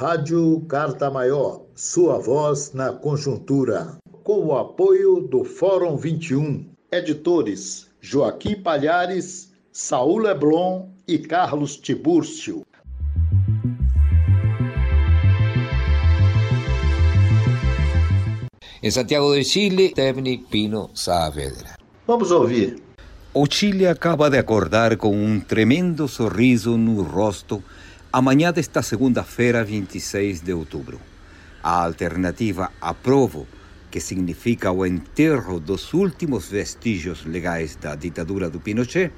Rádio 0.00 0.64
Carta 0.68 1.10
Maior, 1.10 1.62
sua 1.74 2.20
voz 2.20 2.72
na 2.72 2.92
conjuntura. 2.92 3.98
Com 4.22 4.46
o 4.46 4.56
apoio 4.56 5.22
do 5.22 5.42
Fórum 5.42 5.96
21. 5.96 6.70
Editores 6.92 7.90
Joaquim 8.00 8.62
Palhares, 8.62 9.52
Saul 9.72 10.18
Leblon 10.18 10.86
e 11.08 11.18
Carlos 11.18 11.76
Tibúrcio. 11.76 12.64
Em 18.80 18.90
Santiago 18.92 19.34
de 19.34 19.42
Chile, 19.42 19.92
Tebni 19.92 20.38
Pino 20.38 20.90
Saavedra. 20.94 21.74
Vamos 22.06 22.30
ouvir. 22.30 22.80
O 23.34 23.46
Chile 23.50 23.84
acaba 23.84 24.30
de 24.30 24.38
acordar 24.38 24.96
com 24.96 25.10
um 25.10 25.40
tremendo 25.40 26.06
sorriso 26.06 26.76
no 26.76 27.02
rosto 27.02 27.60
amanhã 28.12 28.52
desta 28.52 28.82
segunda-feira, 28.82 29.62
26 29.62 30.40
de 30.40 30.52
outubro. 30.52 30.98
A 31.62 31.84
alternativa 31.84 32.72
aprovo, 32.80 33.46
que 33.90 34.00
significa 34.00 34.72
o 34.72 34.86
enterro 34.86 35.60
dos 35.60 35.92
últimos 35.92 36.48
vestígios 36.48 37.22
legais 37.24 37.76
da 37.76 37.94
ditadura 37.94 38.48
do 38.48 38.58
Pinochet, 38.60 39.12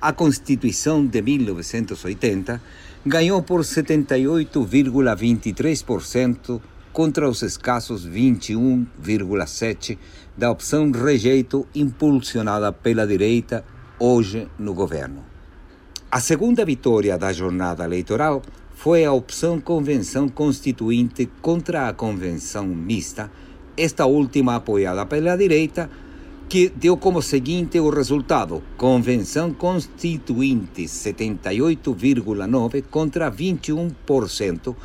a 0.00 0.12
Constituição 0.12 1.06
de 1.06 1.22
1980 1.22 2.60
ganhou 3.06 3.40
por 3.42 3.60
78,23% 3.60 6.60
contra 6.92 7.28
os 7.28 7.42
escassos 7.42 8.08
21,7% 8.08 9.96
da 10.36 10.50
opção 10.50 10.90
rejeito 10.90 11.64
impulsionada 11.74 12.72
pela 12.72 13.06
direita 13.06 13.64
hoje 13.98 14.48
no 14.58 14.72
governo. 14.74 15.31
A 16.14 16.20
segunda 16.20 16.62
vitória 16.62 17.16
da 17.16 17.32
jornada 17.32 17.84
eleitoral 17.84 18.42
foi 18.74 19.02
a 19.02 19.14
opção 19.14 19.58
convenção 19.58 20.28
constituinte 20.28 21.26
contra 21.40 21.88
a 21.88 21.94
convenção 21.94 22.66
mista, 22.66 23.32
esta 23.78 24.04
última 24.04 24.56
apoiada 24.56 25.06
pela 25.06 25.38
direita, 25.38 25.88
que 26.50 26.68
deu 26.68 26.98
como 26.98 27.22
seguinte 27.22 27.80
o 27.80 27.88
resultado: 27.88 28.62
convenção 28.76 29.54
constituinte 29.54 30.82
78,9 30.82 32.84
contra 32.90 33.32
21%, 33.32 34.76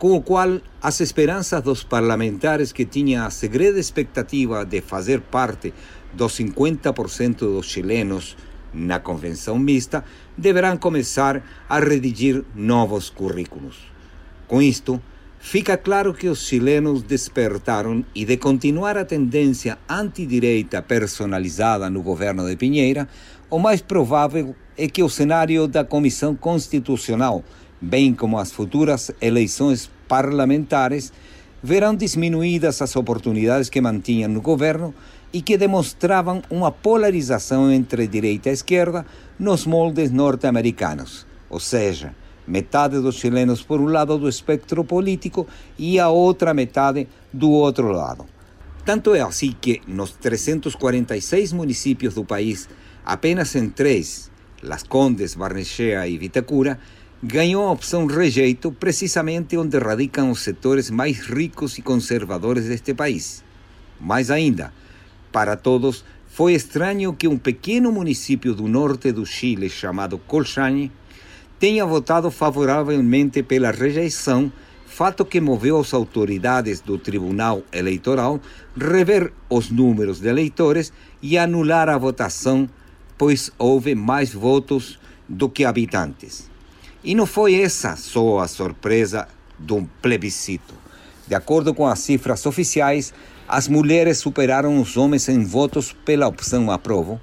com 0.00 0.16
o 0.16 0.20
qual 0.20 0.60
as 0.82 1.00
esperanças 1.00 1.62
dos 1.62 1.84
parlamentares 1.84 2.72
que 2.72 2.84
tinham 2.84 3.24
a 3.24 3.30
segredo 3.30 3.78
expectativa 3.78 4.64
de 4.64 4.80
fazer 4.80 5.20
parte 5.20 5.72
dos 6.12 6.36
50% 6.36 7.36
dos 7.36 7.66
chilenos 7.66 8.36
na 8.72 8.98
convenção 8.98 9.58
mista, 9.58 10.04
deverão 10.36 10.76
começar 10.76 11.42
a 11.68 11.78
redigir 11.78 12.44
novos 12.54 13.10
currículos. 13.10 13.90
Com 14.48 14.60
isto, 14.62 15.00
fica 15.38 15.76
claro 15.76 16.14
que 16.14 16.28
os 16.28 16.46
chilenos 16.46 17.02
despertaram 17.02 18.04
e, 18.14 18.24
de 18.24 18.36
continuar 18.36 18.96
a 18.96 19.04
tendência 19.04 19.78
antidireita 19.88 20.80
personalizada 20.82 21.88
no 21.90 22.02
governo 22.02 22.46
de 22.48 22.56
Pinheira, 22.56 23.08
o 23.50 23.58
mais 23.58 23.82
provável 23.82 24.54
é 24.76 24.88
que 24.88 25.02
o 25.02 25.08
cenário 25.08 25.68
da 25.68 25.84
Comissão 25.84 26.34
Constitucional, 26.34 27.44
bem 27.80 28.14
como 28.14 28.38
as 28.38 28.50
futuras 28.50 29.10
eleições 29.20 29.90
parlamentares, 30.08 31.12
verão 31.62 31.94
diminuídas 31.94 32.82
as 32.82 32.96
oportunidades 32.96 33.70
que 33.70 33.80
mantinham 33.80 34.30
no 34.30 34.40
governo 34.40 34.94
e 35.32 35.40
que 35.40 35.56
demonstravam 35.56 36.42
uma 36.50 36.72
polarização 36.72 37.70
entre 37.70 38.06
direita 38.06 38.50
e 38.50 38.52
esquerda 38.52 39.06
nos 39.38 39.64
moldes 39.64 40.10
norte-americanos, 40.10 41.26
ou 41.48 41.60
seja, 41.60 42.14
metade 42.46 43.00
dos 43.00 43.16
chilenos 43.16 43.62
por 43.62 43.80
um 43.80 43.86
lado 43.86 44.18
do 44.18 44.28
espectro 44.28 44.84
político 44.84 45.46
e 45.78 45.98
a 45.98 46.08
outra 46.08 46.52
metade 46.52 47.08
do 47.32 47.50
outro 47.50 47.92
lado. 47.92 48.26
Tanto 48.84 49.14
é 49.14 49.20
assim 49.20 49.54
que 49.58 49.80
nos 49.86 50.10
346 50.12 51.52
municípios 51.52 52.14
do 52.14 52.24
país, 52.24 52.68
apenas 53.04 53.54
em 53.54 53.70
três, 53.70 54.30
Las 54.60 54.82
Condes, 54.82 55.34
Barnechea 55.34 56.06
e 56.08 56.18
Vitacura, 56.18 56.78
ganhou 57.24 57.68
a 57.68 57.70
opção 57.70 58.04
rejeito 58.06 58.72
precisamente 58.72 59.56
onde 59.56 59.78
radicam 59.78 60.32
os 60.32 60.40
setores 60.40 60.90
mais 60.90 61.20
ricos 61.20 61.78
e 61.78 61.82
conservadores 61.82 62.66
deste 62.66 62.94
país. 62.94 63.44
Mais 64.00 64.28
ainda, 64.28 64.72
para 65.30 65.56
todos, 65.56 66.04
foi 66.26 66.54
estranho 66.54 67.12
que 67.12 67.28
um 67.28 67.38
pequeno 67.38 67.92
município 67.92 68.54
do 68.54 68.66
norte 68.66 69.12
do 69.12 69.24
Chile 69.24 69.70
chamado 69.70 70.18
Colchane 70.18 70.90
tenha 71.60 71.86
votado 71.86 72.28
favoravelmente 72.28 73.44
pela 73.44 73.70
rejeição, 73.70 74.52
fato 74.84 75.24
que 75.24 75.40
moveu 75.40 75.78
as 75.78 75.94
autoridades 75.94 76.80
do 76.80 76.98
Tribunal 76.98 77.62
Eleitoral 77.72 78.40
rever 78.76 79.32
os 79.48 79.70
números 79.70 80.18
de 80.18 80.28
eleitores 80.28 80.92
e 81.22 81.38
anular 81.38 81.88
a 81.88 81.96
votação, 81.96 82.68
pois 83.16 83.52
houve 83.56 83.94
mais 83.94 84.34
votos 84.34 84.98
do 85.28 85.48
que 85.48 85.64
habitantes. 85.64 86.51
E 87.04 87.14
não 87.14 87.26
foi 87.26 87.60
essa 87.60 87.96
só 87.96 88.38
a 88.38 88.46
surpresa 88.46 89.26
de 89.58 89.72
um 89.72 89.84
plebiscito. 90.00 90.74
De 91.26 91.34
acordo 91.34 91.74
com 91.74 91.86
as 91.86 91.98
cifras 91.98 92.46
oficiais, 92.46 93.12
as 93.48 93.66
mulheres 93.66 94.18
superaram 94.18 94.80
os 94.80 94.96
homens 94.96 95.28
em 95.28 95.44
votos 95.44 95.92
pela 95.92 96.28
opção 96.28 96.70
aprovo, 96.70 97.20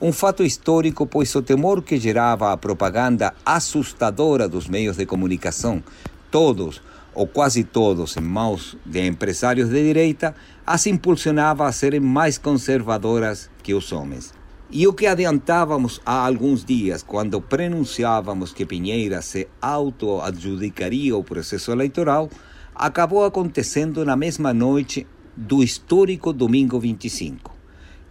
um 0.00 0.12
fato 0.12 0.42
histórico, 0.42 1.06
pois 1.06 1.34
o 1.34 1.40
temor 1.40 1.82
que 1.82 1.98
gerava 1.98 2.52
a 2.52 2.56
propaganda 2.56 3.32
assustadora 3.46 4.48
dos 4.48 4.66
meios 4.66 4.96
de 4.96 5.06
comunicação, 5.06 5.82
todos 6.30 6.82
ou 7.14 7.26
quase 7.26 7.62
todos 7.62 8.16
em 8.16 8.20
mãos 8.20 8.76
de 8.84 9.06
empresários 9.06 9.68
de 9.70 9.82
direita, 9.82 10.34
as 10.66 10.86
impulsionava 10.86 11.66
a 11.66 11.72
serem 11.72 12.00
mais 12.00 12.36
conservadoras 12.36 13.48
que 13.62 13.72
os 13.74 13.92
homens. 13.92 14.32
E 14.74 14.86
o 14.86 14.94
que 14.94 15.06
adiantávamos 15.06 16.00
há 16.06 16.26
alguns 16.26 16.64
dias, 16.64 17.02
quando 17.02 17.42
prenunciávamos 17.42 18.54
que 18.54 18.64
Pinheira 18.64 19.20
se 19.20 19.46
auto-adjudicaria 19.60 21.14
o 21.14 21.22
processo 21.22 21.72
eleitoral, 21.72 22.30
acabou 22.74 23.22
acontecendo 23.22 24.02
na 24.02 24.16
mesma 24.16 24.54
noite 24.54 25.06
do 25.36 25.62
histórico 25.62 26.32
domingo 26.32 26.80
25. 26.80 27.54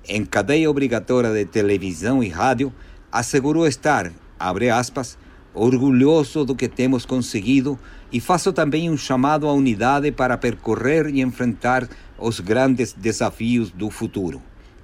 Em 0.08 0.24
cadeia 0.24 0.70
obrigatória 0.70 1.34
de 1.34 1.46
televisão 1.46 2.24
e 2.24 2.30
rádio, 2.30 2.72
assegurou 3.12 3.66
estar, 3.66 4.12
abre 4.40 4.70
aspas, 4.70 5.18
orgulhoso 5.56 6.46
do 6.46 6.56
que 6.56 6.70
temos 6.70 7.08
conseguido 7.08 7.78
e 8.12 8.20
faço 8.20 8.54
também 8.54 8.88
um 8.88 8.98
chamado 8.98 9.48
à 9.48 9.54
unidade 9.54 10.12
para 10.12 10.38
percorrer 10.38 11.08
e 11.08 11.22
enfrentar 11.22 11.90
os 12.20 12.40
grandes 12.40 12.94
desafios 12.94 13.72
do 13.72 13.90
futuro. 13.90 14.44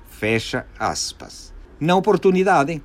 Fecha 0.10 0.66
aspas. 0.80 1.56
Na 1.80 1.96
oportunidade, 1.96 2.82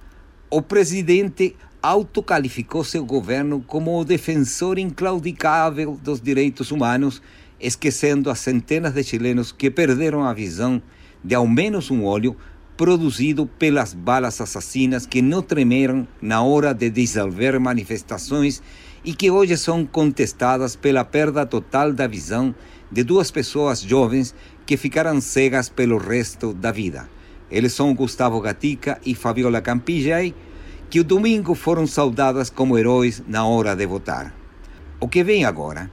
o 0.51 0.61
presidente 0.61 1.57
autocalificou 1.83 2.85
seu 2.85 3.07
governo 3.07 3.65
como 3.67 3.99
o 3.99 4.05
defensor 4.05 4.79
inclaudicável 4.79 5.99
dos 6.03 6.21
direitos 6.21 6.71
humanos 6.71 7.23
esquecendo 7.59 8.29
as 8.29 8.41
centenas 8.41 8.93
de 8.93 9.03
chilenos 9.03 9.51
que 9.51 9.71
perderam 9.71 10.25
a 10.25 10.35
visão 10.35 10.83
de 11.25 11.35
ao 11.35 11.49
menos 11.49 11.91
um 11.91 12.05
olho 12.05 12.37
produzido 12.77 13.47
pelas 13.47 13.95
balas 13.95 14.39
assassinas 14.43 15.07
que 15.07 15.23
não 15.23 15.41
tremeram 15.41 16.07
na 16.21 16.43
hora 16.43 16.75
de 16.75 16.91
dissolver 16.91 17.59
manifestações 17.59 18.63
e 19.03 19.15
que 19.15 19.31
hoje 19.31 19.57
são 19.57 19.87
contestadas 19.87 20.77
pela 20.77 21.03
perda 21.03 21.47
total 21.47 21.95
da 21.95 22.07
visão 22.07 22.55
de 22.91 23.03
duas 23.03 23.31
pessoas 23.31 23.81
jovens 23.81 24.35
que 24.67 24.77
ficaram 24.77 25.19
cegas 25.19 25.71
pelo 25.71 25.97
resto 25.97 26.53
da 26.53 26.71
vida. 26.71 27.09
Eles 27.53 27.75
são 27.75 27.95
Gustavo 27.95 28.41
Gatica 28.41 28.99
e 29.05 29.15
Fabiola 29.15 29.61
Campillay, 29.61 30.35
que 30.89 30.99
o 31.01 31.05
domingo 31.05 31.55
foram 31.55 31.87
saudadas 31.87 32.49
como 32.49 32.79
heróis 32.79 33.23
na 33.29 33.45
hora 33.45 33.77
de 33.77 33.87
votar. 33.87 34.35
O 34.99 35.07
que 35.07 35.23
vem 35.23 35.45
agora 35.45 35.91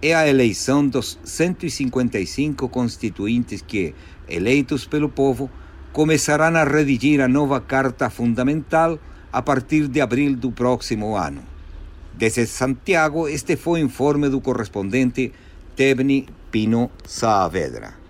é 0.00 0.14
a 0.14 0.26
eleição 0.26 0.86
dos 0.86 1.18
155 1.22 2.66
constituintes 2.70 3.60
que, 3.60 3.94
eleitos 4.26 4.86
pelo 4.86 5.10
povo, 5.10 5.50
começarão 5.92 6.56
a 6.56 6.64
redigir 6.64 7.20
a 7.20 7.28
nova 7.28 7.60
Carta 7.60 8.08
Fundamental 8.08 8.98
a 9.30 9.42
partir 9.42 9.88
de 9.88 10.00
abril 10.00 10.34
do 10.34 10.50
próximo 10.50 11.14
ano. 11.14 11.42
Desde 12.14 12.46
Santiago, 12.46 13.28
este 13.28 13.56
foi 13.56 13.82
o 13.82 13.84
informe 13.84 14.30
do 14.30 14.40
correspondente 14.40 15.30
Tebni 15.76 16.26
Pino 16.50 16.90
Saavedra. 17.06 18.01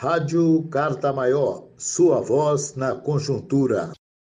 Rádio 0.00 0.62
Carta 0.70 1.12
Maior, 1.12 1.70
sua 1.76 2.20
voz 2.20 2.76
na 2.76 2.94
conjuntura. 2.94 3.90